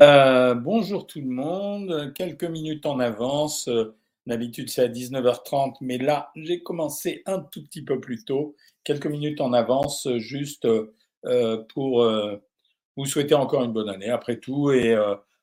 [0.00, 3.66] Euh, bonjour tout le monde, quelques minutes en avance.
[3.66, 3.96] Euh,
[4.26, 8.54] d'habitude c'est à 19h30, mais là j'ai commencé un tout petit peu plus tôt,
[8.84, 12.06] quelques minutes en avance, juste euh, pour
[12.96, 14.94] vous souhaiter encore une bonne année après tout et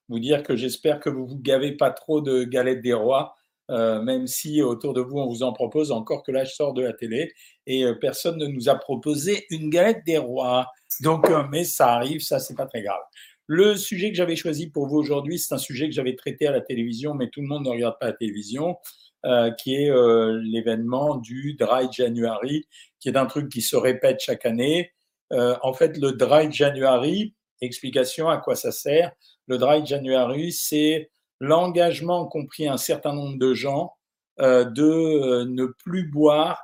[0.08, 3.36] vous dire que j'espère que vous vous gavez pas trop de galettes des rois,
[3.70, 6.84] même si autour de vous on vous en propose encore que là je sors de
[6.84, 7.34] la télé
[7.66, 10.68] et personne ne nous a proposé une galette des rois.
[11.02, 13.02] Donc, mais ça arrive, ça c'est pas très grave.
[13.48, 16.52] Le sujet que j'avais choisi pour vous aujourd'hui, c'est un sujet que j'avais traité à
[16.52, 18.78] la télévision, mais tout le monde ne regarde pas la télévision,
[19.26, 22.68] euh, qui est euh, l'événement du Dry January,
[23.00, 24.92] qui est un truc qui se répète chaque année.
[25.32, 29.12] Euh, en fait, le Dry January, explication à quoi ça sert.
[29.48, 33.94] Le Dry January, c'est l'engagement qu'ont pris un certain nombre de gens
[34.38, 36.62] de ne plus boire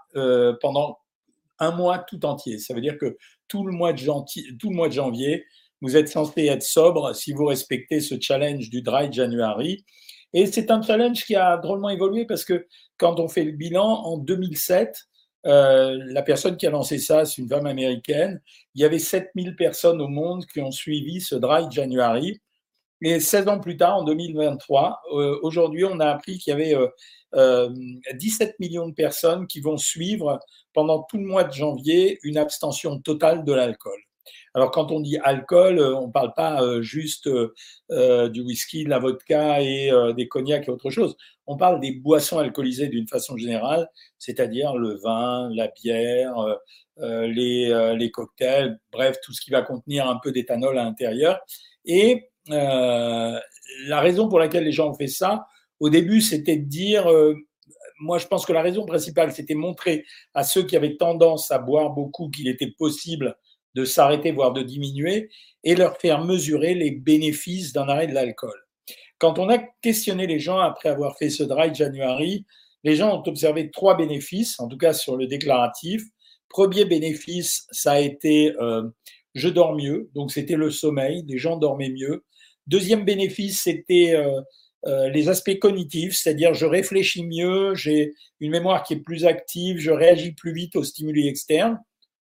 [0.59, 0.99] pendant
[1.59, 2.57] un mois tout entier.
[2.57, 5.45] Ça veut dire que tout le mois de janvier,
[5.81, 9.83] vous êtes censé être sobre si vous respectez ce challenge du Dry January.
[10.33, 13.83] Et c'est un challenge qui a drôlement évolué parce que quand on fait le bilan,
[13.83, 14.95] en 2007,
[15.47, 18.41] euh, la personne qui a lancé ça, c'est une femme américaine.
[18.75, 22.39] Il y avait 7000 personnes au monde qui ont suivi ce Dry January.
[23.03, 26.75] Et 16 ans plus tard, en 2023, euh, aujourd'hui, on a appris qu'il y avait
[27.33, 27.69] euh,
[28.13, 30.39] 17 euh, millions de personnes qui vont suivre
[30.73, 33.99] pendant tout le mois de janvier une abstention totale de l'alcool.
[34.53, 37.29] Alors quand on dit alcool, euh, on ne parle pas euh, juste
[37.91, 41.15] euh, du whisky, de la vodka et des cognacs et autre chose.
[41.47, 46.35] On parle des boissons alcoolisées d'une façon générale, c'est-à-dire le vin, la bière,
[46.97, 51.39] les, les, cocktails, bref, tout ce qui va contenir un peu d'éthanol à l'intérieur.
[51.83, 53.41] Et la
[53.89, 55.45] raison pour laquelle les gens ont fait ça,
[55.79, 57.07] au début, c'était de dire
[58.01, 61.59] moi, je pense que la raison principale, c'était montrer à ceux qui avaient tendance à
[61.59, 63.37] boire beaucoup qu'il était possible
[63.75, 65.29] de s'arrêter, voire de diminuer,
[65.63, 68.59] et leur faire mesurer les bénéfices d'un arrêt de l'alcool.
[69.19, 72.45] Quand on a questionné les gens après avoir fait ce dry January,
[72.83, 76.03] les gens ont observé trois bénéfices, en tout cas sur le déclaratif.
[76.49, 78.83] Premier bénéfice, ça a été euh,
[79.35, 82.23] je dors mieux, donc c'était le sommeil, les gens dormaient mieux.
[82.67, 84.41] Deuxième bénéfice, c'était euh,
[84.87, 89.77] euh, les aspects cognitifs, c'est-à-dire je réfléchis mieux, j'ai une mémoire qui est plus active,
[89.77, 91.79] je réagis plus vite aux stimuli externes.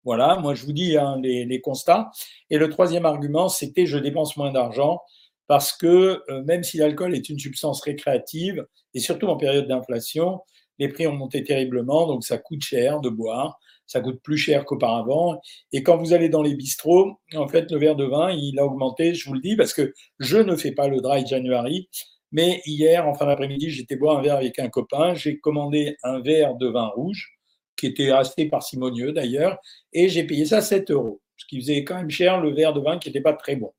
[0.04, 2.10] Voilà, moi je vous dis hein, les, constats.
[2.50, 5.00] Et le troisième argument, c'était je dépense moins d'argent
[5.46, 10.40] parce que euh, même si l'alcool est une substance récréative, et surtout en période d'inflation,
[10.78, 14.64] les prix ont monté terriblement, donc ça coûte cher de boire, ça coûte plus cher
[14.64, 15.40] qu'auparavant.
[15.72, 18.64] Et quand vous allez dans les bistrots, en fait, le verre de vin, il a
[18.64, 21.88] augmenté, je vous le dis, parce que je ne fais pas le dry January,
[22.32, 26.20] mais hier, en fin d'après-midi, j'étais boire un verre avec un copain, j'ai commandé un
[26.20, 27.33] verre de vin rouge,
[27.76, 29.58] qui était assez parcimonieux d'ailleurs,
[29.92, 32.80] et j'ai payé ça 7 euros, ce qui faisait quand même cher le verre de
[32.80, 33.72] vin qui n'était pas très bon.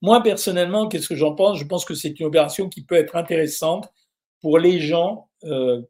[0.00, 1.58] Moi, personnellement, qu'est-ce que j'en pense?
[1.58, 3.88] Je pense que c'est une opération qui peut être intéressante
[4.40, 5.82] pour les gens, euh,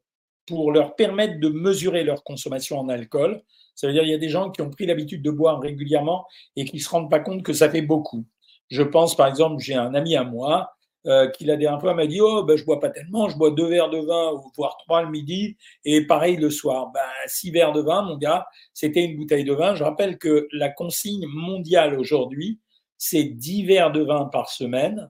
[0.47, 3.43] pour leur permettre de mesurer leur consommation en alcool.
[3.75, 6.27] Ça veut dire qu'il y a des gens qui ont pris l'habitude de boire régulièrement
[6.57, 8.25] et qui ne se rendent pas compte que ça fait beaucoup.
[8.71, 10.73] Je pense, par exemple, j'ai un ami à moi
[11.07, 13.51] euh, qui la dernière fois m'a dit Oh, ben, je bois pas tellement, je bois
[13.51, 16.91] deux verres de vin, voire trois le midi, et pareil le soir.
[16.93, 19.75] Ben, six verres de vin, mon gars, c'était une bouteille de vin.
[19.75, 22.61] Je rappelle que la consigne mondiale aujourd'hui,
[22.99, 25.09] c'est dix verres de vin par semaine,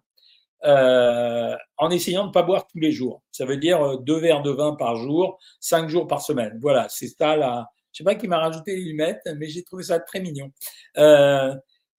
[0.64, 3.22] euh, en essayant de ne pas boire tous les jours.
[3.30, 6.58] Ça veut dire euh, deux verres de vin par jour, cinq jours par semaine.
[6.60, 7.68] Voilà, c'est ça là.
[7.92, 10.50] Je sais pas qui m'a rajouté les lunettes, mais j'ai trouvé ça très mignon.
[10.98, 11.54] Euh,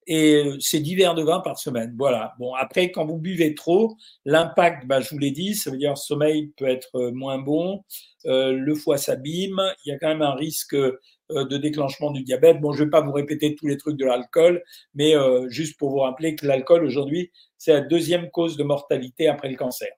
[0.09, 1.93] et euh, c'est 10 verres de vin par semaine.
[1.95, 2.33] Voilà.
[2.39, 5.91] Bon, après, quand vous buvez trop, l'impact, bah, je vous l'ai dit, ça veut dire
[5.91, 7.83] le sommeil peut être euh, moins bon,
[8.25, 12.59] euh, le foie s'abîme, il y a quand même un risque de déclenchement du diabète.
[12.59, 14.63] Bon, je ne vais pas vous répéter tous les trucs de l'alcool,
[14.95, 15.13] mais
[15.47, 19.55] juste pour vous rappeler que l'alcool aujourd'hui, c'est la deuxième cause de mortalité après le
[19.55, 19.89] cancer.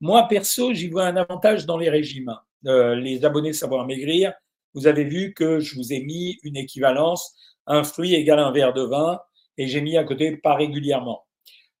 [0.00, 2.36] Moi, perso, j'y vois un avantage dans les régimes.
[2.62, 4.32] les abonnés Savoir Maigrir,
[4.74, 7.34] vous avez vu que je vous ai mis une équivalence,
[7.66, 9.18] un fruit égale un verre de vin,
[9.60, 11.26] et j'ai mis à côté pas régulièrement.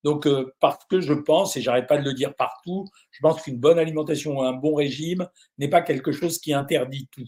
[0.04, 3.40] Donc, euh, parce que je pense, et j'arrête pas de le dire partout, je pense
[3.40, 7.24] qu'une bonne alimentation ou un bon régime n'est pas quelque chose qui interdit tout.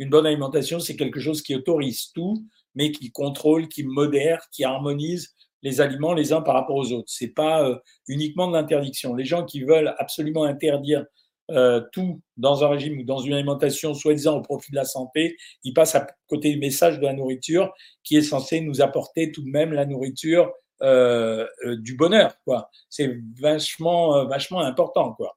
[0.00, 2.44] Une bonne alimentation, c'est quelque chose qui autorise tout,
[2.74, 7.08] mais qui contrôle, qui modère, qui harmonise les aliments les uns par rapport aux autres.
[7.08, 7.76] C'est pas euh,
[8.08, 9.14] uniquement de l'interdiction.
[9.14, 11.04] Les gens qui veulent absolument interdire
[11.50, 15.36] euh, tout dans un régime ou dans une alimentation soi-disant au profit de la santé,
[15.64, 17.72] il passe à côté du message de la nourriture
[18.04, 20.52] qui est censé nous apporter tout de même la nourriture
[20.82, 22.34] euh, euh, du bonheur.
[22.44, 22.70] Quoi.
[22.88, 25.12] C'est vachement, vachement important.
[25.14, 25.36] Quoi.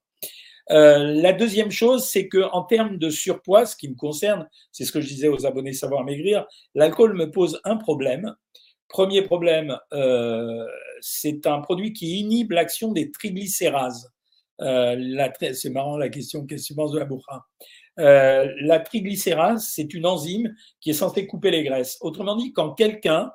[0.69, 4.91] la deuxième chose, c'est que en termes de surpoids, ce qui me concerne, c'est ce
[4.91, 8.35] que je disais aux abonnés Savoir Maigrir, l'alcool me pose un problème,
[8.87, 10.65] Premier problème, euh,
[11.01, 14.11] c'est un produit qui inhibe l'action des triglycérases.
[14.61, 17.45] Euh, c'est marrant la question, qu'est-ce que tu penses de la bourra?
[17.99, 21.97] Euh, La triglycérase, c'est une enzyme qui est censée couper les graisses.
[22.01, 23.31] Autrement dit, quand quelqu'un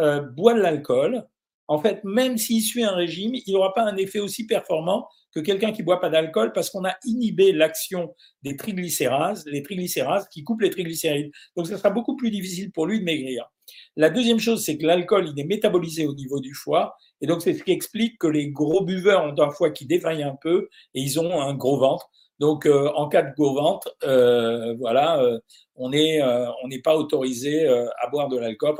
[0.00, 1.26] euh, boit de l'alcool,
[1.68, 5.38] en fait, même s'il suit un régime, il n'aura pas un effet aussi performant que
[5.38, 10.42] quelqu'un qui boit pas d'alcool parce qu'on a inhibé l'action des triglycérases, les triglycérases qui
[10.42, 11.30] coupent les triglycérides.
[11.56, 13.48] Donc, ça sera beaucoup plus difficile pour lui de maigrir.
[13.96, 16.96] La deuxième chose, c'est que l'alcool, il est métabolisé au niveau du foie.
[17.20, 20.22] Et donc, c'est ce qui explique que les gros buveurs ont un foie qui défaille
[20.22, 22.10] un peu et ils ont un gros ventre.
[22.40, 25.38] Donc, euh, en cas de gros ventre, euh, voilà, euh,
[25.76, 28.74] on n'est on n'est pas autorisé à boire de l'alcool.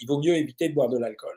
[0.00, 1.34] il vaut mieux éviter de boire de l'alcool.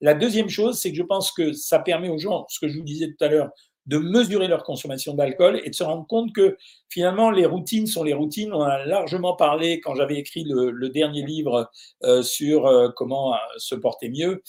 [0.00, 2.76] La deuxième chose, c'est que je pense que ça permet aux gens, ce que je
[2.76, 3.50] vous disais tout à l'heure,
[3.86, 6.56] de mesurer leur consommation d'alcool et de se rendre compte que
[6.88, 8.52] finalement les routines sont les routines.
[8.52, 11.70] On a largement parlé quand j'avais écrit le, dernier livre
[12.04, 14.42] euh, sur euh, comment euh, se porter mieux.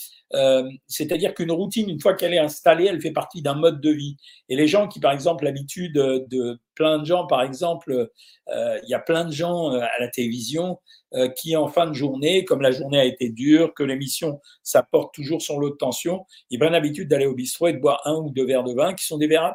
[0.87, 4.17] C'est-à-dire qu'une routine, une fois qu'elle est installée, elle fait partie d'un mode de vie.
[4.49, 8.09] Et les gens qui, par exemple, l'habitude de plein de gens, par exemple,
[8.49, 10.79] il y a plein de gens à la télévision
[11.15, 14.83] euh, qui, en fin de journée, comme la journée a été dure, que l'émission, ça
[14.83, 18.01] porte toujours son lot de tension, ils prennent l'habitude d'aller au bistrot et de boire
[18.03, 19.53] un ou deux verres de vin, qui sont des verres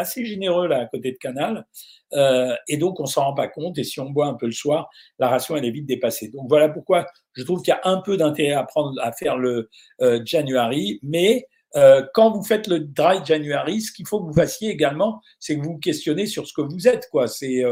[0.00, 1.66] assez généreux là à côté de Canal.
[2.12, 3.78] Euh, et donc, on s'en rend pas compte.
[3.78, 4.88] Et si on boit un peu le soir,
[5.18, 6.28] la ration, elle est vite dépassée.
[6.28, 9.36] Donc, voilà pourquoi je trouve qu'il y a un peu d'intérêt à, prendre, à faire
[9.36, 9.68] le
[10.00, 10.98] euh, January.
[11.02, 15.20] Mais euh, quand vous faites le dry January, ce qu'il faut que vous fassiez également,
[15.38, 17.08] c'est que vous vous questionnez sur ce que vous êtes.
[17.10, 17.28] Quoi.
[17.28, 17.62] C'est,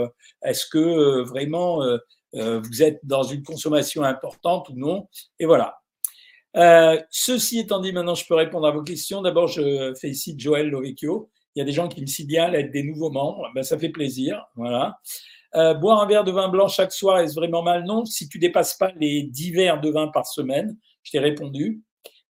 [0.45, 1.83] est-ce que vraiment
[2.33, 5.09] vous êtes dans une consommation importante ou non?
[5.41, 5.81] Et voilà.
[7.11, 9.21] Ceci étant dit, maintenant je peux répondre à vos questions.
[9.21, 11.29] D'abord, je félicite Joël Lovecchio.
[11.55, 13.49] Il y a des gens qui me signalent être des nouveaux membres.
[13.55, 14.45] Ben, ça fait plaisir.
[14.57, 14.99] Voilà.
[15.55, 17.85] Euh, boire un verre de vin blanc chaque soir, est-ce vraiment mal?
[17.85, 18.05] Non.
[18.05, 21.83] Si tu dépasses pas les 10 verres de vin par semaine, je t'ai répondu.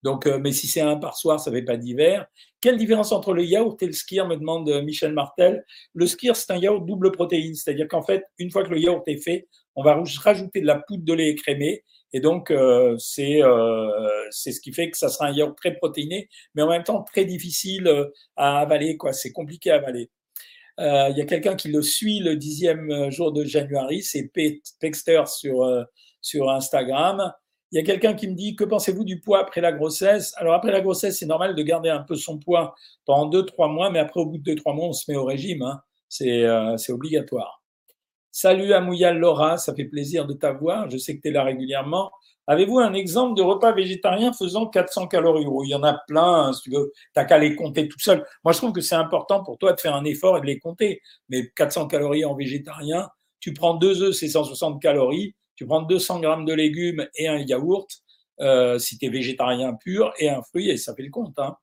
[0.03, 2.27] Donc, mais si c'est un par soir, ça ne fait pas d'hiver.
[2.61, 5.65] Quelle différence entre le yaourt et le skir me demande Michel Martel.
[5.95, 9.07] Le skir, c'est un yaourt double protéine, c'est-à-dire qu'en fait, une fois que le yaourt
[9.09, 11.83] est fait, on va rajouter de la poudre de lait écrémé.
[12.15, 16.29] Et donc, euh, euh, c'est ce qui fait que ça sera un yaourt très protéiné,
[16.55, 18.97] mais en même temps très difficile euh, à avaler.
[18.97, 19.13] quoi.
[19.13, 20.11] C'est compliqué à avaler.
[20.79, 24.31] Il y a quelqu'un qui le suit le dixième jour de janvier, c'est
[24.81, 25.87] Pexter sur,
[26.21, 27.33] sur Instagram.
[27.71, 30.33] Il y a quelqu'un qui me dit Que pensez-vous du poids après la grossesse?
[30.37, 32.75] Alors, après la grossesse, c'est normal de garder un peu son poids
[33.07, 35.17] pendant deux, trois mois, mais après, au bout de deux, trois mois, on se met
[35.17, 35.63] au régime.
[35.63, 35.81] Hein.
[36.09, 37.64] C'est obligatoire.
[38.37, 40.91] Salut Amouyal Laura, ça fait plaisir de t'avoir.
[40.91, 42.11] Je sais que tu es là régulièrement.
[42.49, 45.47] Avez-vous un exemple de repas végétarien faisant 400 calories?
[45.65, 46.93] Il y en a plein, hein, si tu veux.
[47.13, 48.27] T'as qu'à les compter tout seul.
[48.43, 50.59] Moi, je trouve que c'est important pour toi de faire un effort et de les
[50.59, 51.01] compter.
[51.29, 53.09] Mais 400 calories en végétarien,
[53.39, 55.37] tu prends deux œufs, c'est 160 calories.
[55.55, 57.87] Tu prends 200 grammes de légumes et un yaourt,
[58.41, 61.39] euh, si tu es végétarien pur, et un fruit, et ça fait le compte.
[61.39, 61.55] Hein.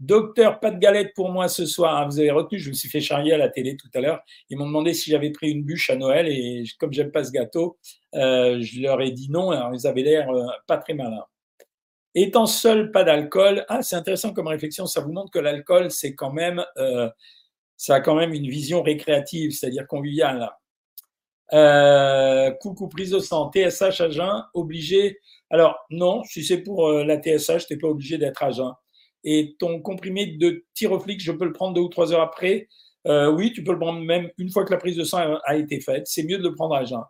[0.00, 1.94] Docteur, pas de galette pour moi ce soir.
[1.98, 4.22] Ah, vous avez retenu, je me suis fait charrier à la télé tout à l'heure.
[4.48, 7.30] Ils m'ont demandé si j'avais pris une bûche à Noël et comme j'aime pas ce
[7.30, 7.78] gâteau,
[8.14, 9.50] euh, je leur ai dit non.
[9.50, 11.26] Alors ils avaient l'air euh, pas très malins.
[12.14, 13.66] Étant seul, pas d'alcool.
[13.68, 14.86] Ah, c'est intéressant comme réflexion.
[14.86, 17.10] Ça vous montre que l'alcool, c'est quand même, euh,
[17.76, 20.50] ça a quand même une vision récréative, c'est-à-dire conviviale.
[22.60, 25.18] coucou, prise de sang, TSH à jeun, obligé.
[25.50, 28.72] Alors non, si c'est pour la TSH, t'es pas obligé d'être à jeun
[29.24, 32.68] et ton comprimé de tyroflix, je peux le prendre deux ou trois heures après.
[33.06, 35.56] Euh, oui, tu peux le prendre même une fois que la prise de sang a,
[35.56, 36.06] été faite.
[36.06, 37.00] C'est mieux de le prendre à jeun.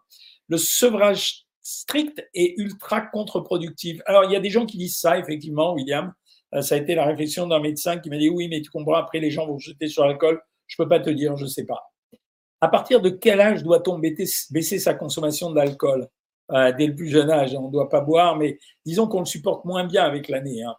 [0.48, 4.00] Le sevrage strict est ultra contre-productif.
[4.06, 6.12] Alors, il y a des gens qui disent ça, effectivement, William.
[6.54, 8.94] Euh, ça a été la réflexion d'un médecin qui m'a dit oui, mais tu comprends,
[8.94, 10.40] après les gens vont jeter sur l'alcool.
[10.66, 11.90] Je peux pas te dire, je sais pas.
[12.60, 16.08] À partir de quel âge doit-on baisser sa consommation d'alcool?
[16.52, 19.26] Euh, Dès le plus jeune âge, on ne doit pas boire, mais disons qu'on le
[19.26, 20.62] supporte moins bien avec l'année.
[20.62, 20.74] Hein.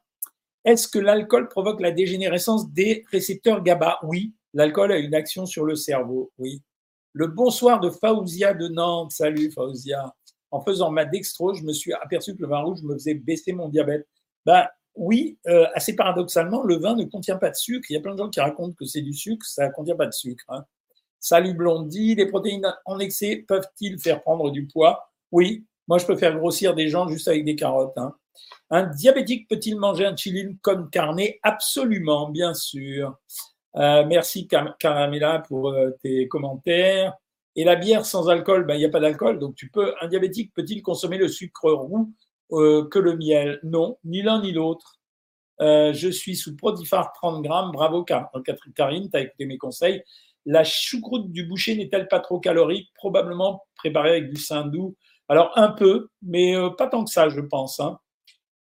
[0.64, 4.00] Est-ce que l'alcool provoque la dégénérescence des récepteurs GABA?
[4.04, 4.34] Oui.
[4.54, 6.32] L'alcool a une action sur le cerveau?
[6.38, 6.62] Oui.
[7.14, 9.12] Le bonsoir de Faouzia de Nantes.
[9.12, 10.14] Salut Faouzia.
[10.52, 13.54] En faisant ma dextro, je me suis aperçu que le vin rouge me faisait baisser
[13.54, 14.08] mon diabète.
[14.46, 17.90] Ben oui, euh, assez paradoxalement, le vin ne contient pas de sucre.
[17.90, 19.96] Il y a plein de gens qui racontent que c'est du sucre, ça ne contient
[19.96, 20.44] pas de sucre.
[20.50, 20.66] Hein.
[21.20, 25.12] Salut Blondie, les protéines en excès peuvent-ils faire prendre du poids?
[25.32, 27.98] Oui, moi je peux faire grossir des gens juste avec des carottes.
[27.98, 28.14] Hein.
[28.70, 31.40] Un diabétique peut-il manger un chili comme carnet?
[31.44, 33.18] Absolument, bien sûr.
[33.78, 34.48] Euh, merci
[34.80, 37.14] Caramela pour euh, tes commentaires.
[37.56, 39.94] Et la bière sans alcool, ben, il n'y a pas d'alcool, donc tu peux.
[40.02, 42.14] Un diabétique peut-il consommer le sucre roux
[42.52, 43.60] euh, que le miel?
[43.64, 45.00] Non, ni l'un ni l'autre.
[45.60, 47.72] je suis sous Prodifar 30 grammes.
[47.72, 50.04] Bravo Karine, tu as écouté mes conseils.
[50.46, 52.90] La choucroute du boucher n'est-elle pas trop calorique?
[52.96, 54.96] Probablement préparée avec du doux.
[55.30, 57.80] Alors un peu, mais pas tant que ça, je pense.
[57.80, 58.00] Hein.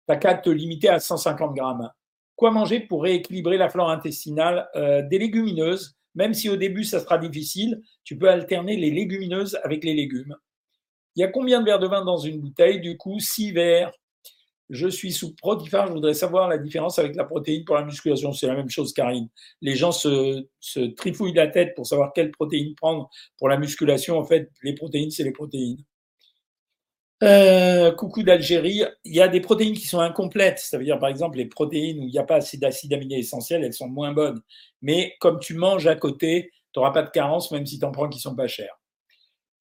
[0.07, 1.91] T'as qu'à te limiter à 150 grammes.
[2.37, 7.01] Quoi manger pour rééquilibrer la flore intestinale euh, Des légumineuses, même si au début ça
[7.01, 10.37] sera difficile, tu peux alterner les légumineuses avec les légumes.
[11.17, 12.81] Il y a combien de verres de vin dans une bouteille?
[12.81, 13.91] Du coup, 6 verres.
[14.69, 18.33] Je suis sous protifar, je voudrais savoir la différence avec la protéine pour la musculation.
[18.33, 19.29] C'est la même chose, Karine.
[19.63, 23.09] Les gens se, se trifouillent la tête pour savoir quelle protéine prendre
[23.39, 24.19] pour la musculation.
[24.19, 25.79] En fait, les protéines, c'est les protéines.
[27.23, 28.85] Euh, coucou d'Algérie.
[29.05, 30.59] Il y a des protéines qui sont incomplètes.
[30.59, 33.19] Ça veut dire, par exemple, les protéines où il n'y a pas assez d'acides aminés
[33.19, 34.43] essentiels, elles sont moins bonnes.
[34.83, 37.91] Mais comme tu manges à côté, tu n'auras pas de carence, même si tu en
[37.93, 38.79] prends qui sont pas chers.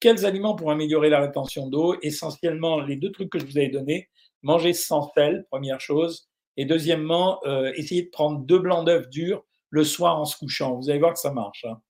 [0.00, 1.96] Quels aliments pour améliorer la rétention d'eau?
[2.02, 4.10] Essentiellement, les deux trucs que je vous avais donnés.
[4.42, 6.28] Manger sans sel, première chose.
[6.58, 10.76] Et deuxièmement, euh, essayer de prendre deux blancs d'œufs durs le soir en se couchant.
[10.76, 11.64] Vous allez voir que ça marche.
[11.64, 11.80] Hein.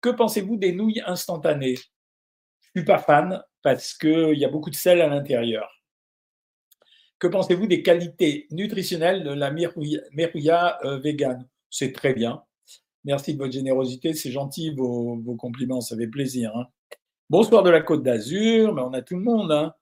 [0.00, 1.76] Que pensez-vous des nouilles instantanées?
[1.76, 5.68] Je suis pas fan parce qu'il y a beaucoup de sel à l'intérieur.
[7.18, 11.46] Que pensez-vous des qualités nutritionnelles de la merouilla euh, vegan?
[11.68, 12.42] C'est très bien.
[13.04, 16.52] Merci de votre générosité, c'est gentil vos, compliments, ça fait plaisir.
[16.56, 16.66] Hein.
[17.28, 19.52] Bonsoir de la Côte d'Azur, mais on a tout le monde.
[19.52, 19.74] Hein.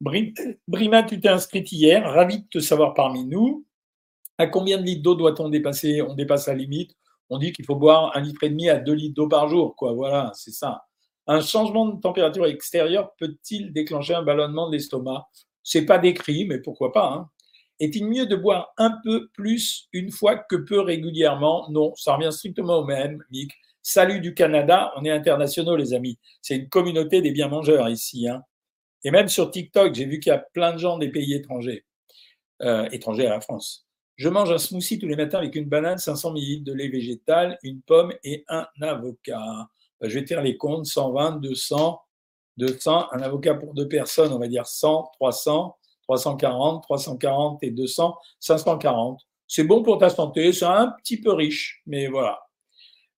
[0.00, 3.64] Brima, tu t'es inscrite hier, ravi de te savoir parmi nous.
[4.38, 6.96] À combien de litres d'eau doit-on dépasser On dépasse la limite?
[7.30, 9.76] On dit qu'il faut boire un litre et demi à deux litres d'eau par jour.
[9.80, 10.84] Voilà, c'est ça.
[11.26, 15.28] Un changement de température extérieure peut-il déclencher un ballonnement de l'estomac?
[15.62, 17.30] C'est pas décrit, mais pourquoi pas hein.
[17.80, 21.68] Est-il mieux de boire un peu plus une fois que peu régulièrement?
[21.70, 23.52] Non, ça revient strictement au même, Mick.
[23.82, 26.16] Salut du Canada, on est internationaux les amis.
[26.40, 28.28] C'est une communauté des bien mangeurs ici.
[28.28, 28.44] Hein.
[29.02, 31.84] Et même sur TikTok, j'ai vu qu'il y a plein de gens des pays étrangers,
[32.62, 33.88] euh, étrangers à la France.
[34.14, 37.58] Je mange un smoothie tous les matins avec une banane, 500 ml de lait végétal,
[37.64, 39.68] une pomme et un avocat.
[40.02, 42.02] Bah, je vais faire les comptes, 120, 200,
[42.56, 48.16] 200, un avocat pour deux personnes, on va dire 100, 300, 340, 340 et 200,
[48.40, 49.20] 540.
[49.46, 52.40] C'est bon pour ta santé, c'est un petit peu riche, mais voilà.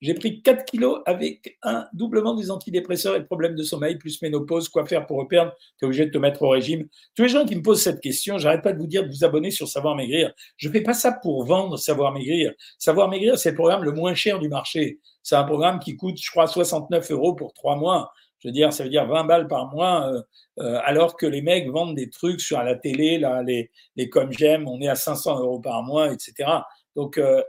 [0.04, 4.68] J'ai pris 4 kilos avec un doublement des antidépresseurs et problèmes de sommeil, plus ménopause.
[4.68, 5.54] Quoi faire pour reperdre?
[5.78, 6.86] Tu es obligé de te mettre au régime.
[7.16, 9.24] Tous les gens qui me posent cette question, j'arrête pas de vous dire de vous
[9.24, 10.30] abonner sur Savoir Maigrir.
[10.58, 12.52] Je fais pas ça pour vendre Savoir Maigrir.
[12.78, 14.98] Savoir Maigrir, c'est le programme le moins cher du marché.
[15.22, 18.12] C'est un programme qui coûte, je crois, 69 euros pour trois mois.
[18.40, 20.20] Je veux dire, ça veut dire 20 balles par mois, euh,
[20.58, 24.32] euh, alors que les mecs vendent des trucs sur la télé, là, les, les comme
[24.32, 26.50] j'aime, on est à 500 euros par mois, etc.
[26.94, 27.42] Donc, euh,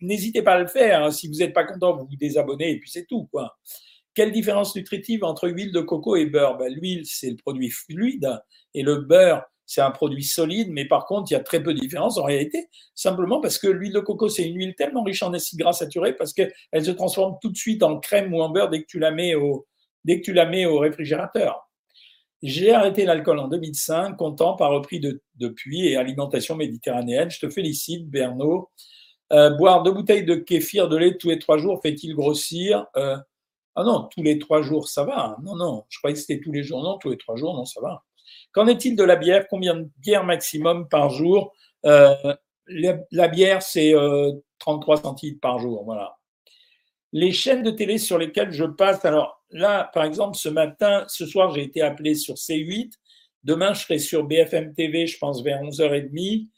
[0.00, 1.04] n'hésitez pas à le faire.
[1.04, 1.10] Hein.
[1.10, 3.28] Si vous n'êtes pas content, vous vous désabonnez et puis c'est tout.
[3.30, 3.56] Quoi.
[4.14, 6.56] Quelle différence nutritive entre huile de coco et beurre?
[6.56, 8.40] Ben, L'huile, c'est le produit fluide
[8.74, 11.72] et le beurre, c'est un produit solide, mais par contre, il y a très peu
[11.72, 15.22] de différence en réalité, simplement parce que l'huile de coco, c'est une huile tellement riche
[15.22, 16.52] en acides gras saturés parce qu'elle
[16.84, 19.36] se transforme tout de suite en crème ou en beurre dès que tu la mets
[19.36, 19.68] au,
[20.04, 21.70] dès que tu la mets au réfrigérateur.
[22.42, 27.30] J'ai arrêté l'alcool en 2005, content, pas repris de, depuis, et alimentation méditerranéenne.
[27.30, 28.70] Je te félicite, Bernot.
[29.32, 33.16] Euh, boire deux bouteilles de kéfir de lait tous les trois jours fait-il grossir euh,
[33.76, 35.36] Ah non, tous les trois jours, ça va.
[35.42, 36.82] Non, non, je croyais que c'était tous les jours.
[36.82, 38.02] Non, tous les trois jours, non, ça va.
[38.52, 39.46] Qu'en est-il de la bière?
[39.48, 41.54] Combien de bières maximum par jour?
[41.86, 42.14] Euh,
[42.66, 43.94] la, bière, c'est
[44.58, 45.84] 33 centilitres par jour.
[45.84, 46.16] Voilà.
[47.12, 51.26] Les chaînes de télé sur lesquelles je passe, alors là, par exemple, ce matin, ce
[51.26, 52.92] soir, j'ai été appelé sur C8.
[53.42, 56.48] Demain, je serai sur BFM TV, je pense, vers 11h30.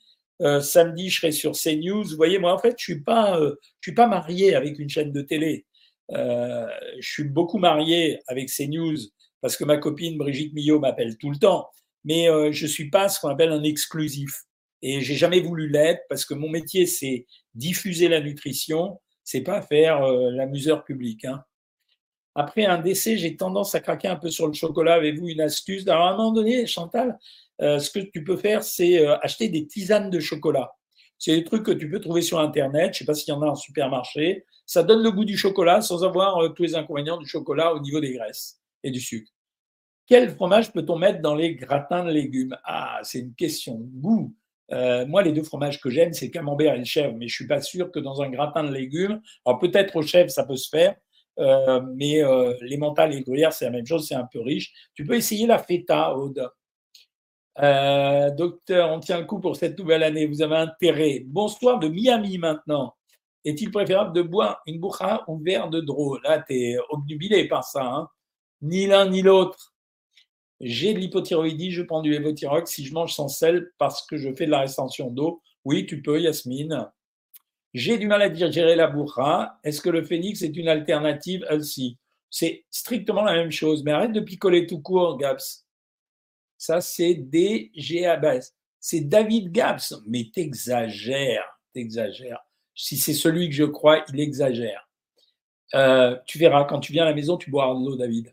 [0.42, 2.04] Euh, samedi, je serai sur CNews.
[2.04, 4.88] Vous voyez, moi, en fait, je suis pas, euh, je suis pas marié avec une
[4.88, 5.66] chaîne de télé.
[6.10, 6.66] Euh,
[6.98, 8.98] je suis beaucoup marié avec CNews
[9.40, 11.68] parce que ma copine Brigitte Millot m'appelle tout le temps.
[12.04, 14.42] Mais je suis pas ce qu'on appelle un exclusif.
[14.82, 19.62] Et j'ai jamais voulu l'être parce que mon métier, c'est diffuser la nutrition, c'est pas
[19.62, 21.24] faire l'amuseur public.
[21.24, 21.44] Hein.
[22.34, 24.94] Après un décès, j'ai tendance à craquer un peu sur le chocolat.
[24.94, 25.86] Avez-vous une astuce?
[25.86, 27.18] Alors, à un moment donné, Chantal,
[27.62, 30.72] euh, ce que tu peux faire, c'est euh, acheter des tisanes de chocolat.
[31.18, 32.86] C'est des trucs que tu peux trouver sur Internet.
[32.86, 34.44] Je ne sais pas s'il y en a en supermarché.
[34.66, 37.80] Ça donne le goût du chocolat sans avoir euh, tous les inconvénients du chocolat au
[37.80, 39.30] niveau des graisses et du sucre.
[40.08, 42.56] Quel fromage peut-on mettre dans les gratins de légumes?
[42.64, 44.34] Ah, c'est une question goût.
[45.06, 47.92] moi, les deux fromages que j'aime, c'est camembert et chèvre, mais je suis pas sûr
[47.92, 50.96] que dans un gratin de légumes, alors peut-être au chèvre, ça peut se faire,
[51.38, 52.20] mais
[52.62, 54.72] les et les gruyères, c'est la même chose, c'est un peu riche.
[54.94, 56.50] Tu peux essayer la feta, Aude.
[57.58, 60.26] Euh, docteur, on tient le coup pour cette nouvelle année.
[60.26, 61.22] Vous avez intérêt.
[61.26, 62.94] Bonsoir de Miami maintenant.
[63.44, 67.64] Est-il préférable de boire une boucha ou verre de drôle Là, tu es obnubilé par
[67.64, 67.84] ça.
[67.84, 68.08] Hein.
[68.62, 69.74] ni l'un ni l'autre.
[70.60, 74.32] J'ai de l'hypothyroïdie, je prends du Levothyrox si je mange sans sel parce que je
[74.32, 75.42] fais de la rétention d'eau.
[75.64, 76.88] Oui, tu peux, Yasmine.
[77.74, 79.58] J'ai du mal à digérer la bourra.
[79.64, 81.98] Est-ce que le phénix est une alternative aussi
[82.30, 83.82] C'est strictement la même chose.
[83.82, 85.61] Mais arrête de picoler tout court, Gaps.
[86.62, 88.38] Ça, c'est GABA.
[88.78, 89.94] C'est David Gaps.
[90.06, 92.38] Mais t'exagères, t'exagères.
[92.72, 94.88] Si c'est celui que je crois, il exagère.
[95.74, 98.32] Euh, tu verras, quand tu viens à la maison, tu bois de l'eau, David.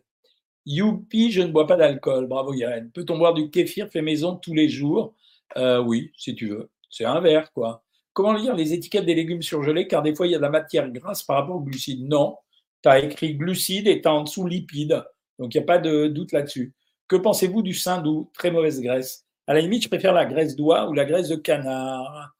[0.64, 2.28] Youpi, je ne bois pas d'alcool.
[2.28, 2.92] Bravo, Yann.
[2.92, 5.16] Peut-on boire du kéfir fait maison tous les jours?
[5.56, 6.70] Euh, Oui, si tu veux.
[6.88, 7.82] C'est un verre, quoi.
[8.12, 9.88] Comment lire les étiquettes des légumes surgelés?
[9.88, 12.06] Car des fois, il y a de la matière grasse par rapport aux glucides.
[12.06, 12.36] Non,
[12.80, 15.04] tu as écrit glucides et tu as en dessous lipides.
[15.40, 16.72] Donc, il n'y a pas de doute là-dessus.
[17.10, 18.30] Que pensez-vous du sein doux?
[18.34, 19.26] Très mauvaise graisse.
[19.48, 22.36] À la limite, je préfère la graisse d'oie ou la graisse de canard.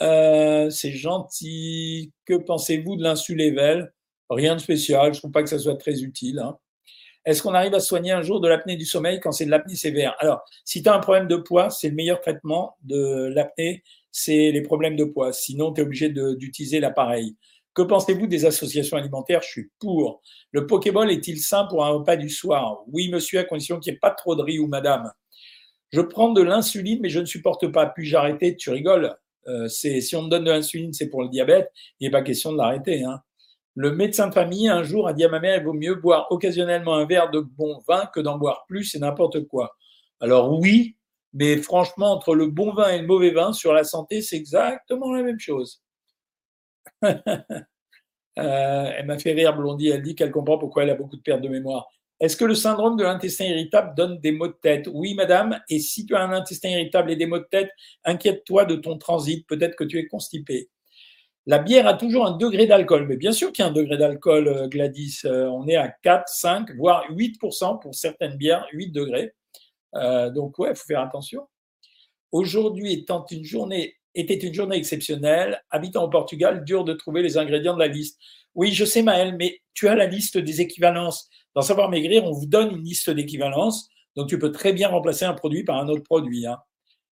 [0.00, 2.10] Euh, c'est gentil.
[2.24, 3.92] Que pensez-vous de l'insulével
[4.30, 5.12] Rien de spécial.
[5.12, 6.38] Je ne trouve pas que ça soit très utile.
[6.38, 6.56] Hein.
[7.26, 9.74] Est-ce qu'on arrive à soigner un jour de l'apnée du sommeil quand c'est de l'apnée
[9.74, 10.16] sévère?
[10.20, 14.52] Alors, si tu as un problème de poids, c'est le meilleur traitement de l'apnée, c'est
[14.52, 15.34] les problèmes de poids.
[15.34, 17.36] Sinon, tu es obligé d'utiliser l'appareil.
[17.78, 19.40] Que pensez-vous des associations alimentaires?
[19.40, 20.20] Je suis pour.
[20.50, 22.82] Le Pokéball est-il sain pour un repas du soir?
[22.88, 25.12] Oui, monsieur, à condition qu'il n'y ait pas trop de riz ou madame.
[25.92, 27.86] Je prends de l'insuline, mais je ne supporte pas.
[27.86, 28.56] Puis-je arrêter?
[28.56, 29.14] Tu rigoles.
[29.46, 31.70] Euh, si on me donne de l'insuline, c'est pour le diabète.
[32.00, 33.04] Il n'est pas question de l'arrêter.
[33.04, 33.20] Hein.
[33.76, 36.26] Le médecin de famille, un jour, a dit à ma mère, il vaut mieux boire
[36.32, 39.76] occasionnellement un verre de bon vin que d'en boire plus et n'importe quoi.
[40.18, 40.96] Alors oui,
[41.32, 45.12] mais franchement, entre le bon vin et le mauvais vin, sur la santé, c'est exactement
[45.12, 45.80] la même chose.
[48.38, 49.88] Euh, elle m'a fait rire, Blondie.
[49.88, 51.88] Elle dit qu'elle comprend pourquoi elle a beaucoup de pertes de mémoire.
[52.20, 54.88] Est-ce que le syndrome de l'intestin irritable donne des maux de tête?
[54.92, 55.60] Oui, madame.
[55.68, 57.70] Et si tu as un intestin irritable et des maux de tête,
[58.04, 59.46] inquiète-toi de ton transit.
[59.46, 60.68] Peut-être que tu es constipé.
[61.46, 63.96] La bière a toujours un degré d'alcool, mais bien sûr qu'il y a un degré
[63.96, 65.20] d'alcool, euh, Gladys.
[65.24, 69.32] Euh, on est à 4, 5, voire 8% pour certaines bières, 8 degrés.
[69.94, 71.48] Donc, ouais, il faut faire attention.
[72.30, 75.62] Aujourd'hui étant une journée, était une journée exceptionnelle.
[75.70, 78.18] Habitant au Portugal, dur de trouver les ingrédients de la liste.
[78.54, 81.28] Oui, je sais, Maël, mais tu as la liste des équivalences.
[81.54, 83.88] Dans Savoir Maigrir, on vous donne une liste d'équivalences.
[84.16, 86.46] Donc, tu peux très bien remplacer un produit par un autre produit.
[86.46, 86.58] Hein.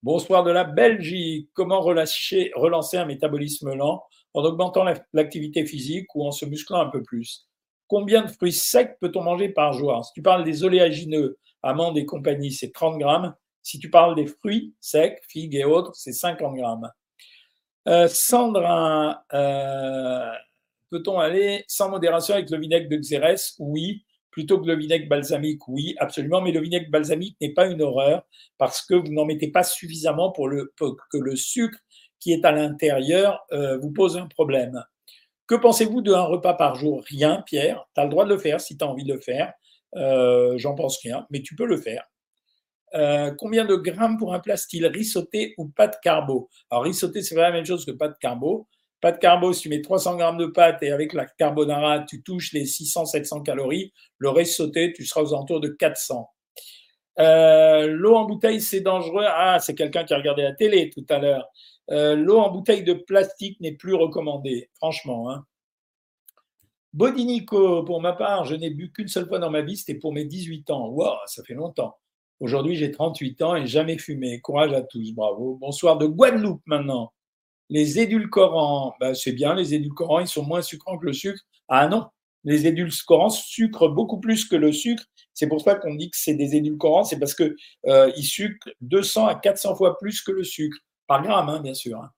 [0.04, 1.50] Bonsoir de la Belgique.
[1.54, 4.04] Comment relancer un métabolisme lent
[4.34, 7.48] en augmentant l'activité physique ou en se musclant un peu plus?
[7.88, 10.06] Combien de fruits secs peut-on manger par jour?
[10.06, 13.34] Si tu parles des oléagineux, amandes et compagnie, c'est 30 grammes.
[13.70, 16.90] Si tu parles des fruits secs, figues et autres, c'est 50 grammes.
[17.88, 20.32] Euh, Sandra, euh,
[20.90, 23.54] peut-on aller sans modération avec le vinaigre de Xérès?
[23.60, 24.04] Oui.
[24.32, 26.42] Plutôt que le vinaigre balsamique, oui, absolument.
[26.42, 28.24] Mais le vinaigre balsamique n'est pas une horreur
[28.58, 31.78] parce que vous n'en mettez pas suffisamment pour, le, que le sucre
[32.20, 34.84] qui est à l'intérieur euh, vous pose un problème.
[35.46, 37.04] Que pensez-vous d'un repas par jour?
[37.08, 37.86] Rien, Pierre.
[37.94, 39.54] Tu as le droit de le faire si tu as envie de le faire.
[39.96, 42.04] Euh, j'en pense rien, mais tu peux le faire.
[42.96, 46.50] Euh, combien de grammes pour un plat style risotté ou pâte carbo?
[46.70, 48.68] Alors, risotté, c'est pas la même chose que pâte carbo.
[49.02, 52.54] Pâte carbo, si tu mets 300 grammes de pâte et avec la carbonara, tu touches
[52.54, 53.94] les 600-700 calories.
[54.18, 56.30] Le risotté, tu seras aux alentours de 400.
[57.18, 59.26] L'eau en bouteille, c'est dangereux.
[59.28, 61.50] Ah, c'est quelqu'un qui a regardé la télé tout à l'heure.
[61.92, 65.32] Euh, l'eau en bouteille de plastique n'est plus recommandée, franchement.
[65.32, 65.46] Hein.
[66.94, 70.14] Bodinico, pour ma part, je n'ai bu qu'une seule fois dans ma vie, c'était pour
[70.14, 70.88] mes 18 ans.
[70.90, 71.98] Waouh, ça fait longtemps.
[72.40, 74.40] Aujourd'hui, j'ai 38 ans et jamais fumé.
[74.40, 75.58] Courage à tous, bravo.
[75.60, 77.12] Bonsoir de Guadeloupe maintenant.
[77.70, 81.42] Les édulcorants, ben, c'est bien, les édulcorants, ils sont moins sucrants que le sucre.
[81.68, 82.08] Ah non,
[82.46, 85.04] les édulcorants sucrent beaucoup plus que le sucre.
[85.34, 87.56] C'est pour ça qu'on dit que c'est des édulcorants, c'est parce qu'ils
[87.88, 90.78] euh, sucrent 200 à 400 fois plus que le sucre.
[91.08, 92.00] Par gramme, hein, bien sûr.
[92.02, 92.10] Hein.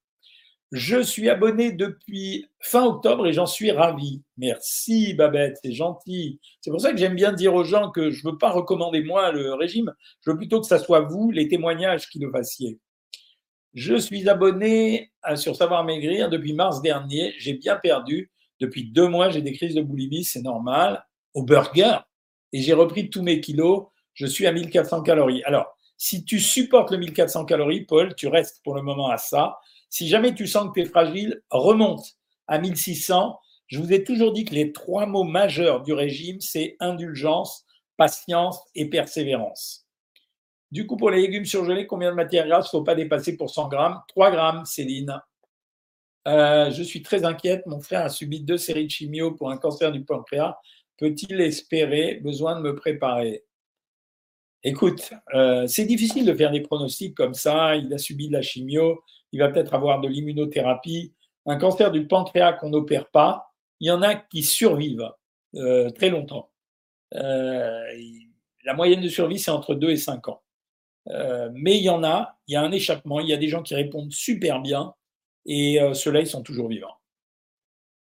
[0.72, 4.22] Je suis abonné depuis fin octobre et j'en suis ravi.
[4.38, 6.40] Merci Babette, c'est gentil.
[6.62, 9.04] C'est pour ça que j'aime bien dire aux gens que je ne veux pas recommander
[9.04, 12.80] moi le régime, je veux plutôt que ce soit vous, les témoignages qui le fassiez.
[13.74, 17.34] Je suis abonné sur Savoir Maigrir depuis mars dernier.
[17.38, 18.30] J'ai bien perdu.
[18.60, 21.06] Depuis deux mois, j'ai des crises de boulimie, c'est normal.
[21.34, 22.00] Au burger.
[22.52, 23.88] Et j'ai repris tous mes kilos.
[24.14, 25.42] Je suis à 1400 calories.
[25.44, 29.58] Alors, si tu supportes le 1400 calories, Paul, tu restes pour le moment à ça.
[29.92, 32.16] Si jamais tu sens que tu es fragile, remonte
[32.48, 33.38] à 1600.
[33.68, 37.66] Je vous ai toujours dit que les trois mots majeurs du régime, c'est indulgence,
[37.98, 39.86] patience et persévérance.
[40.72, 43.50] Du coup, pour les légumes surgelés, combien de matière grasse ne faut pas dépasser pour
[43.50, 44.02] 100 grammes?
[44.08, 45.22] 3 grammes, Céline.
[46.26, 47.66] Euh, je suis très inquiète.
[47.66, 50.58] Mon frère a subi deux séries de chimio pour un cancer du pancréas.
[50.98, 53.44] Peut-il espérer Besoin de me préparer?
[54.64, 57.76] Écoute, euh, c'est difficile de faire des pronostics comme ça.
[57.76, 61.14] Il a subi de la chimio, il va peut-être avoir de l'immunothérapie.
[61.46, 65.10] Un cancer du pancréas qu'on n'opère pas, il y en a qui survivent
[65.56, 66.52] euh, très longtemps.
[67.16, 67.84] Euh,
[68.64, 70.42] la moyenne de survie, c'est entre 2 et 5 ans.
[71.54, 73.64] mais il y en a, il y a un échappement, il y a des gens
[73.64, 74.94] qui répondent super bien
[75.46, 77.02] et ceux-là, ils sont toujours vivants.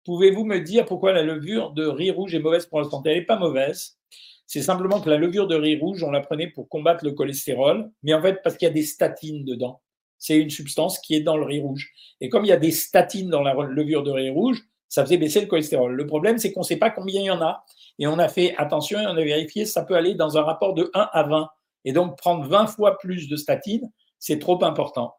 [0.04, 3.10] Pouvez-vous me dire pourquoi la levure de riz rouge est mauvaise pour la santé?
[3.10, 3.98] Elle n'est pas mauvaise.
[4.46, 7.90] C'est simplement que la levure de riz rouge, on la prenait pour combattre le cholestérol,
[8.02, 9.80] mais en fait parce qu'il y a des statines dedans.
[10.22, 11.90] C'est une substance qui est dans le riz rouge.
[12.20, 15.18] Et comme il y a des statines dans la levure de riz rouge, ça faisait
[15.18, 15.94] baisser le cholestérol.
[15.94, 17.64] Le problème, c'est qu'on ne sait pas combien il y en a.
[17.98, 20.74] Et on a fait attention et on a vérifié, ça peut aller dans un rapport
[20.74, 21.48] de 1 à 20.
[21.84, 25.16] Et donc, prendre 20 fois plus de statine, c'est trop important.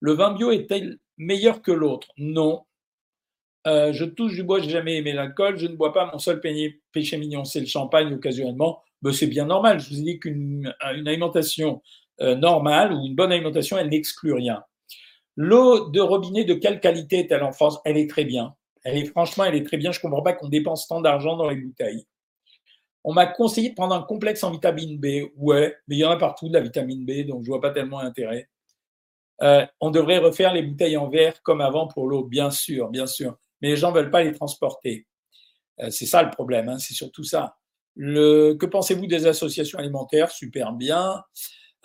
[0.00, 2.08] Le vin bio est-il meilleur que l'autre?
[2.18, 2.66] Non.
[3.66, 5.56] Euh, je touche du bois, j'ai jamais aimé l'alcool.
[5.56, 6.10] Je ne bois pas.
[6.12, 6.42] Mon seul
[6.92, 8.82] péché mignon, c'est le champagne occasionnellement.
[9.00, 9.80] Ben, c'est bien normal.
[9.80, 14.62] Je vous ai dit qu'une alimentation euh, normale ou une bonne alimentation, elle n'exclut rien.
[15.36, 17.78] L'eau de robinet, de quelle qualité est-elle en France?
[17.84, 18.54] Elle est très bien.
[18.84, 19.92] Elle est franchement, elle est très bien.
[19.92, 22.06] Je ne comprends pas qu'on dépense tant d'argent dans les bouteilles.
[23.04, 25.30] On m'a conseillé de prendre un complexe en vitamine B.
[25.36, 27.70] Ouais, mais il y en a partout de la vitamine B, donc je vois pas
[27.70, 28.48] tellement l'intérêt.
[29.42, 33.06] Euh, on devrait refaire les bouteilles en verre comme avant pour l'eau, bien sûr, bien
[33.06, 33.36] sûr.
[33.60, 35.06] Mais les gens ne veulent pas les transporter.
[35.80, 37.56] Euh, c'est ça le problème, hein, c'est surtout ça.
[37.98, 40.30] Que pensez-vous des associations alimentaires?
[40.30, 41.22] Super bien.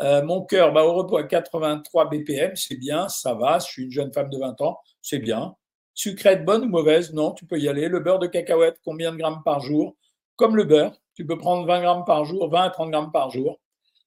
[0.01, 3.59] Euh, mon cœur, bah, au repos à 83 BPM, c'est bien, ça va.
[3.59, 5.55] Je suis une jeune femme de 20 ans, c'est bien.
[5.93, 7.13] Sucrète, bonne ou mauvaise?
[7.13, 7.87] Non, tu peux y aller.
[7.87, 9.95] Le beurre de cacahuète, combien de grammes par jour?
[10.35, 13.29] Comme le beurre, tu peux prendre 20 grammes par jour, 20 à 30 grammes par
[13.29, 13.59] jour.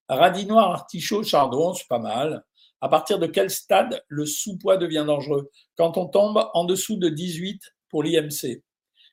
[0.09, 2.43] Radis noir, artichaut, chardon, c'est pas mal.
[2.81, 5.51] À partir de quel stade le sous-poids devient dangereux?
[5.77, 8.63] Quand on tombe en dessous de 18 pour l'IMC.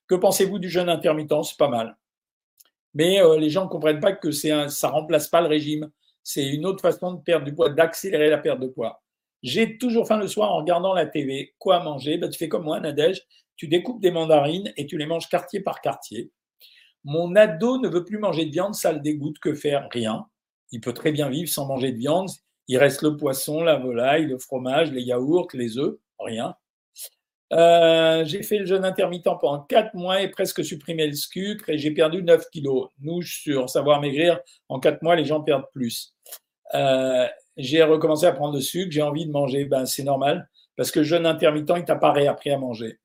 [0.07, 1.43] Que pensez-vous du jeûne intermittent?
[1.43, 1.95] C'est pas mal.
[2.93, 5.89] Mais euh, les gens ne comprennent pas que c'est ça remplace pas le régime.
[6.23, 9.01] C'est une autre façon de perdre du poids, d'accélérer la perte de poids.
[9.43, 11.55] J'ai toujours faim le soir en regardant la TV.
[11.57, 12.17] Quoi manger?
[12.17, 13.23] Ben, Tu fais comme moi, Nadège.
[13.55, 16.31] Tu découpes des mandarines et tu les manges quartier par quartier.
[17.03, 19.39] Mon ado ne veut plus manger de viande, ça le dégoûte.
[19.39, 19.87] Que faire?
[19.91, 20.27] Rien.
[20.71, 22.29] Il peut très bien vivre sans manger de viande.
[22.67, 25.97] Il reste le poisson, la volaille, le fromage, les yaourts, les œufs.
[26.19, 26.55] Rien.
[27.53, 31.77] Euh, j'ai fait le jeûne intermittent pendant 4 mois et presque supprimé le sucre et
[31.77, 32.89] j'ai perdu 9 kilos.
[33.01, 36.13] Nous, sur Savoir Maigrir, en 4 mois, les gens perdent plus.
[36.73, 40.91] Euh, j'ai recommencé à prendre le sucre, j'ai envie de manger, ben, c'est normal, parce
[40.91, 42.99] que le jeûne intermittent, il t'a pas réappris à manger.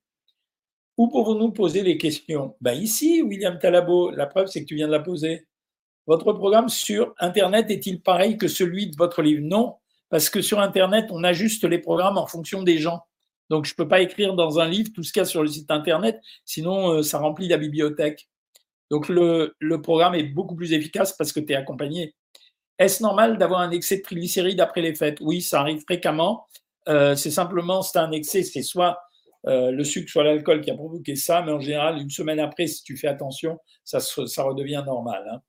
[0.95, 2.55] Où pouvons-nous poser les questions?
[2.61, 5.45] Ben Ici, William Talabo, la preuve, c'est que tu viens de la poser.
[6.07, 9.41] Votre programme sur Internet est-il pareil que celui de votre livre?
[9.43, 9.75] Non,
[10.09, 13.01] parce que sur Internet, on ajuste les programmes en fonction des gens.
[13.49, 15.41] Donc, je ne peux pas écrire dans un livre tout ce qu'il y a sur
[15.41, 18.27] le site Internet, sinon euh, ça remplit la bibliothèque.
[18.89, 22.15] Donc, le, programme est beaucoup plus efficace parce que tu es accompagné.
[22.79, 25.17] Est-ce normal d'avoir un excès de triglycérides après les fêtes?
[25.21, 26.47] Oui, ça arrive fréquemment.
[26.87, 28.99] Euh, c'est simplement, c'est un excès, c'est soit
[29.47, 32.67] euh, le sucre, soit l'alcool qui a provoqué ça, mais en général, une semaine après,
[32.67, 33.99] si tu fais attention, ça,
[34.43, 35.25] redevient normal.
[35.31, 35.41] Hein.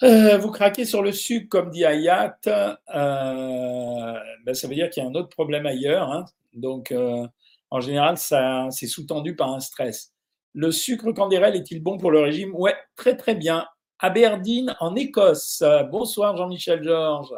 [0.00, 5.08] Vous craquez sur le sucre, comme dit Ayat, ben, ça veut dire qu'il y a
[5.08, 6.10] un autre problème ailleurs.
[6.10, 6.24] Hein.
[6.52, 7.26] Donc, euh,
[7.70, 10.12] en général, ça, c'est sous-tendu par un stress.
[10.54, 12.54] Le sucre candérel est-il bon pour le régime?
[12.54, 13.66] Ouais, très très bien.
[13.98, 15.62] Aberdeen, en Écosse.
[15.90, 17.34] Bonsoir Jean-Michel Georges.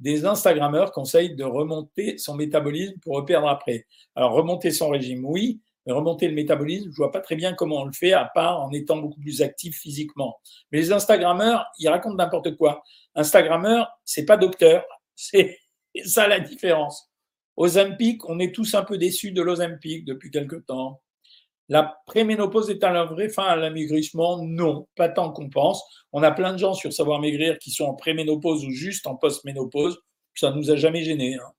[0.00, 3.86] Des Instagrammeurs conseillent de remonter son métabolisme pour reperdre après.
[4.16, 7.86] Alors, remonter son régime, oui, remonter le métabolisme, je vois pas très bien comment on
[7.86, 10.38] le fait, à part en étant beaucoup plus actif physiquement.
[10.70, 12.82] Mais les Instagrammeurs, ils racontent n'importe quoi.
[13.14, 14.84] Instagrammeur, c'est pas docteur.
[15.14, 15.58] C'est
[16.04, 17.10] ça la différence.
[17.56, 21.02] Ozempic, on est tous un peu déçus de l'Ozempic depuis quelque temps.
[21.68, 24.42] La préménopause est à la vraie fin à l'amaigrissement?
[24.42, 25.82] Non, pas tant qu'on pense.
[26.12, 29.16] On a plein de gens sur Savoir Maigrir qui sont en préménopause ou juste en
[29.16, 30.00] post-ménopause.
[30.34, 31.36] Ça ne nous a jamais gênés.
[31.36, 31.52] Hein.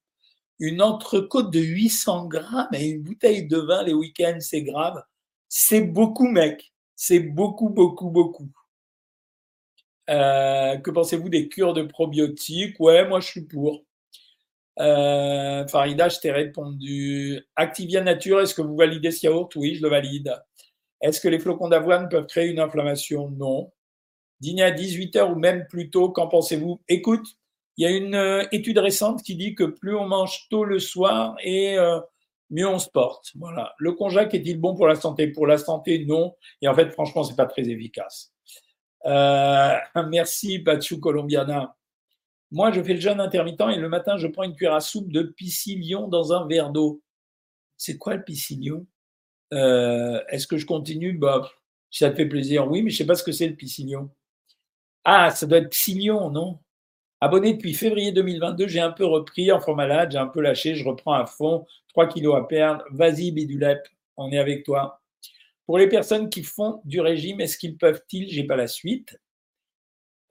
[0.59, 5.01] Une entrecôte de 800 grammes et une bouteille de vin les week-ends, c'est grave.
[5.49, 6.73] C'est beaucoup, mec.
[6.95, 8.49] C'est beaucoup, beaucoup, beaucoup.
[10.09, 12.79] Euh, que pensez-vous des cures de probiotiques?
[12.79, 13.83] Ouais, moi je suis pour.
[14.79, 17.39] Euh, Farida, je t'ai répondu.
[17.55, 19.55] Activia Nature, est-ce que vous validez ce yaourt?
[19.55, 20.35] Oui, je le valide.
[21.01, 23.29] Est-ce que les flocons d'avoine peuvent créer une inflammation?
[23.29, 23.71] Non.
[24.39, 26.81] Dîner à 18h ou même plus tôt, qu'en pensez-vous?
[26.87, 27.25] Écoute,
[27.77, 30.79] il y a une euh, étude récente qui dit que plus on mange tôt le
[30.79, 31.99] soir et euh,
[32.49, 33.31] mieux on se porte.
[33.35, 33.73] Voilà.
[33.79, 35.27] Le konjac est-il bon pour la santé?
[35.27, 36.35] Pour la santé, non.
[36.61, 38.31] Et en fait, franchement, c'est pas très efficace.
[39.05, 39.75] Euh,
[40.07, 41.75] merci, Pachu Colombiana.
[42.51, 45.11] Moi, je fais le jeûne intermittent et le matin, je prends une cuillère à soupe
[45.11, 47.01] de piscilion dans un verre d'eau.
[47.77, 48.85] C'est quoi le piscilion
[49.53, 51.13] euh, Est-ce que je continue?
[51.13, 51.49] Bah,
[51.89, 54.11] Si ça te fait plaisir, oui, mais je sais pas ce que c'est le piscilion.
[55.03, 56.59] Ah, ça doit être psyllion, non?
[57.23, 60.83] Abonné depuis février 2022, j'ai un peu repris, enfant malade, j'ai un peu lâché, je
[60.83, 62.83] reprends à fond, 3 kilos à perdre.
[62.91, 63.79] Vas-y, Bidulep,
[64.17, 64.99] on est avec toi.
[65.65, 69.17] Pour les personnes qui font du régime, est-ce qu'ils peuvent-ils, j'ai pas la suite,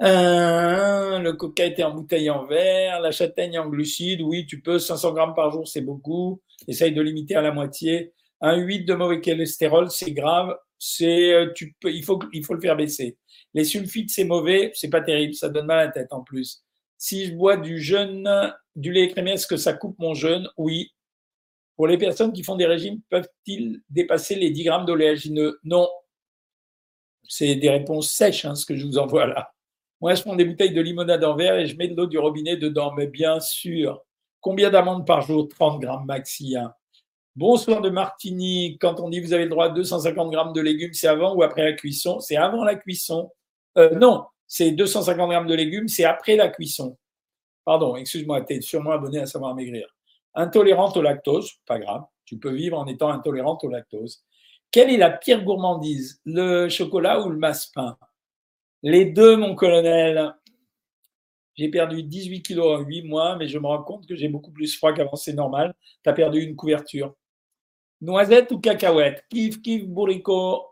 [0.02, 4.78] euh, le coca était en bouteille en verre, la châtaigne en glucides, oui, tu peux,
[4.78, 6.42] 500 grammes par jour, c'est beaucoup.
[6.68, 8.12] Essaye de limiter à la moitié.
[8.42, 10.54] Un 8 de mauvais cholestérol, c'est grave.
[10.78, 13.16] C'est, euh, tu peux, il faut, il faut le faire baisser.
[13.54, 16.62] Les sulfites, c'est mauvais, c'est pas terrible, ça donne mal à la tête en plus.
[17.04, 18.30] Si je bois du jeûne
[18.76, 20.48] du lait écrémé, est-ce que ça coupe mon jeûne?
[20.56, 20.92] Oui.
[21.74, 25.58] Pour les personnes qui font des régimes, peuvent-ils dépasser les 10 grammes d'oléagineux?
[25.64, 25.88] Non.
[27.24, 29.52] C'est des réponses sèches, hein, ce que je vous envoie là.
[30.00, 32.20] Moi, je prends des bouteilles de limonade en verre et je mets de l'eau du
[32.20, 34.00] robinet dedans, mais bien sûr.
[34.40, 35.48] Combien d'amandes par jour?
[35.48, 36.56] 30 grammes maxi.
[36.56, 36.72] Hein.
[37.34, 38.78] Bonsoir de Martini.
[38.80, 41.42] Quand on dit vous avez le droit à 250 grammes de légumes, c'est avant ou
[41.42, 42.20] après la cuisson?
[42.20, 43.32] C'est avant la cuisson.
[43.76, 46.98] Euh, non, c'est 250 grammes de légumes, c'est après la cuisson.
[47.64, 49.88] Pardon, excuse-moi, tu es sûrement abonné à Savoir Maigrir.
[50.34, 54.22] Intolérante au lactose, pas grave, tu peux vivre en étant intolérante au lactose.
[54.70, 57.96] Quelle est la pire gourmandise Le chocolat ou le masse-pain?
[58.82, 60.34] Les deux, mon colonel.
[61.54, 64.52] J'ai perdu 18 kilos en 8 mois, mais je me rends compte que j'ai beaucoup
[64.52, 65.74] plus froid qu'avant, c'est normal.
[66.04, 67.14] Tu as perdu une couverture.
[68.02, 69.24] Noisette ou cacahuète?
[69.30, 70.71] Kif, kif, bourricot.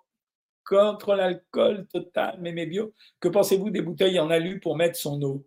[0.71, 2.95] Contre l'alcool total, mais mes bio.
[3.19, 5.45] Que pensez-vous des bouteilles en alu pour mettre son eau?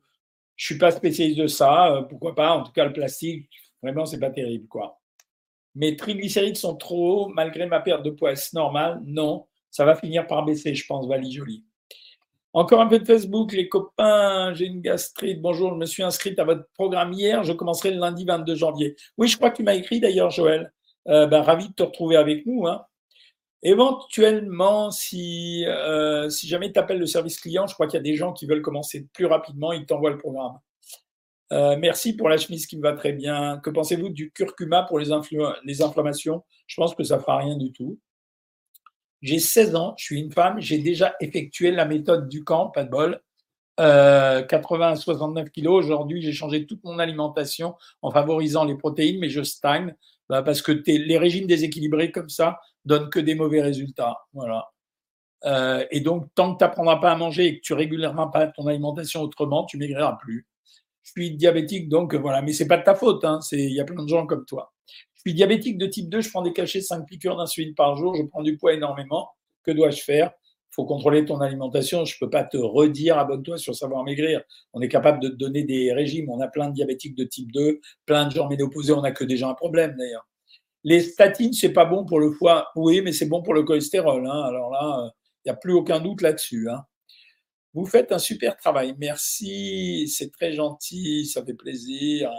[0.58, 1.96] Je suis pas spécialiste de ça.
[1.96, 3.50] Euh, pourquoi pas En tout cas, le plastique,
[3.82, 5.00] vraiment, c'est pas terrible, quoi.
[5.76, 8.34] Mes triglycérides sont trop hauts malgré ma perte de poids.
[8.34, 9.48] Est-ce normal Non.
[9.72, 11.64] Ça va finir par baisser, je pense, Vali Jolie.
[12.52, 15.42] Encore un peu de Facebook, les copains, j'ai une gastrite.
[15.42, 17.46] Bonjour, je me suis inscrite à votre programme hier.
[17.46, 18.98] Je commencerai le lundi 22 janvier.
[19.18, 20.74] Oui, je crois que tu m'as écrit d'ailleurs, Joël.
[21.08, 22.68] Euh, ben, ravi de te retrouver avec nous.
[22.68, 22.86] Hein.
[23.66, 28.04] Éventuellement, si, euh, si jamais tu appelles le service client, je crois qu'il y a
[28.04, 30.60] des gens qui veulent commencer plus rapidement, ils t'envoient le programme.
[31.54, 33.60] Euh, merci pour la chemise qui me va très bien.
[33.64, 35.12] Que pensez-vous du curcuma pour les,
[35.64, 36.44] les inflammations?
[36.68, 38.00] Je pense que ça ne fera rien du tout.
[39.22, 42.84] J'ai 16 ans, je suis une femme, j'ai déjà effectué la méthode du camp, pas
[42.84, 43.22] de bol.
[43.78, 45.86] 80 à 69 kilos.
[45.86, 49.96] Aujourd'hui, j'ai changé toute mon alimentation en favorisant les protéines, mais je stagne
[50.30, 54.18] bah, parce que les régimes déséquilibrés comme ça donnent que des mauvais résultats.
[54.34, 54.70] Voilà.
[55.46, 58.48] Euh, et donc, tant que tu n'apprendras pas à manger et que tu réguleras pas
[58.48, 60.48] ton alimentation autrement, tu maigriras plus.
[61.04, 63.26] Je suis diabétique, donc voilà, mais c'est pas de ta faute.
[63.26, 64.74] Hein, il y a plein de gens comme toi.
[65.16, 68.16] Je suis diabétique de type 2, je prends des cachets, 5 piqûres d'insuline par jour,
[68.16, 69.30] je prends du poids énormément.
[69.64, 70.32] Que dois-je faire?
[70.74, 72.06] Faut contrôler ton alimentation.
[72.06, 74.42] Je ne peux pas te redire abonne-toi sur Savoir Maigrir.
[74.74, 76.30] On est capable de te donner des régimes.
[76.30, 78.94] On a plein de diabétiques de type 2, plein de gens ménopausés.
[78.94, 80.28] On n'a que déjà un problème d'ailleurs.
[80.84, 82.70] Les statines, c'est pas bon pour le foie.
[82.76, 84.26] Oui, mais c'est bon pour le cholestérol.
[84.26, 84.44] Hein.
[84.44, 85.12] Alors là,
[85.46, 86.70] il n'y a plus aucun doute là-dessus.
[86.70, 86.84] Hein.
[87.74, 88.96] Vous faites un super travail.
[88.98, 90.08] Merci.
[90.08, 91.26] C'est très gentil.
[91.26, 92.32] Ça fait plaisir.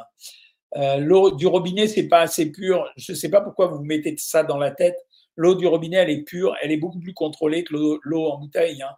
[0.76, 2.90] Euh, l'eau du robinet, c'est pas assez pur.
[2.96, 4.96] Je ne sais pas pourquoi vous mettez ça dans la tête.
[5.36, 8.82] L'eau du robinet, elle est pure, elle est beaucoup plus contrôlée que l'eau en bouteille.
[8.82, 8.96] Hein.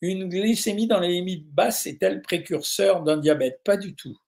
[0.00, 3.60] Une glycémie dans les limites basses est-elle précurseur d'un diabète?
[3.64, 4.18] Pas du tout.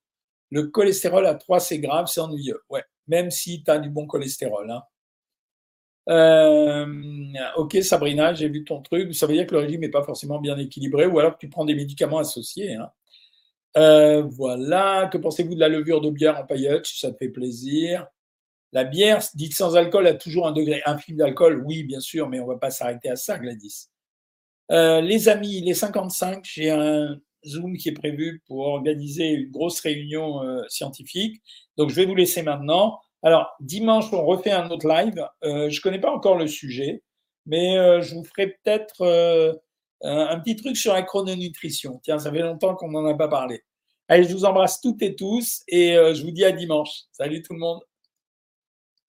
[0.49, 2.61] Le cholestérol à 3, c'est grave, c'est ennuyeux.
[3.07, 4.71] Même si tu as du bon cholestérol.
[4.71, 4.83] Hein.
[6.07, 6.85] Euh,
[7.57, 9.13] ok, Sabrina, j'ai vu ton truc.
[9.13, 11.49] Ça veut dire que le régime n'est pas forcément bien équilibré ou alors que tu
[11.49, 12.75] prends des médicaments associés.
[12.75, 12.89] Hein.
[13.75, 15.09] Euh, voilà.
[15.11, 18.07] Que pensez-vous de la levure de bière en paillettes, si ça te fait plaisir
[18.75, 21.63] La bière, dite sans alcool, a toujours un degré infime d'alcool.
[21.65, 23.87] Oui, bien sûr, mais on ne va pas s'arrêter à ça, Gladys.
[24.71, 29.79] Euh, les amis, les 55, j'ai un Zoom qui est prévu pour organiser une grosse
[29.79, 31.41] réunion euh, scientifique.
[31.77, 32.99] Donc, je vais vous laisser maintenant.
[33.23, 35.25] Alors, dimanche, on refait un autre live.
[35.41, 37.01] je ne connais pas encore le sujet,
[37.47, 39.55] mais je vous ferai peut-être
[40.03, 41.99] euh, un petit truc sur la chrononutrition.
[42.03, 43.63] Tiens, ça fait longtemps qu'on n'en a pas parlé.
[44.07, 47.05] Allez, je vous embrasse toutes et tous et euh, je vous dis à dimanche.
[47.11, 47.81] Salut tout le monde.